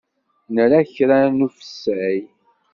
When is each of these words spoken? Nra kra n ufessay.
Nra 0.53 0.79
kra 0.93 1.19
n 1.37 1.45
ufessay. 1.45 2.21